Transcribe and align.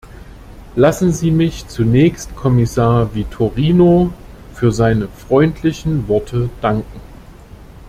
Lassen 0.75 1.13
Sie 1.13 1.29
mich 1.29 1.67
zunächst 1.67 2.35
Kommissar 2.35 3.13
Vitorino 3.13 4.11
für 4.51 4.71
seine 4.71 5.07
freundlichen 5.07 6.07
Worte 6.07 6.49
danken. 6.59 6.99